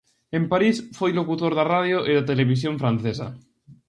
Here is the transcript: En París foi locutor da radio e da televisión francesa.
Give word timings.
En 0.37 0.43
París 0.53 0.75
foi 0.97 1.11
locutor 1.13 1.51
da 1.55 1.65
radio 1.73 1.97
e 2.09 2.11
da 2.17 2.27
televisión 2.31 2.73
francesa. 2.83 3.27